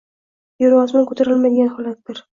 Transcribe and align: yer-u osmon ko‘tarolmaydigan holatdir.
yer-u 0.63 0.79
osmon 0.85 1.05
ko‘tarolmaydigan 1.11 1.73
holatdir. 1.77 2.29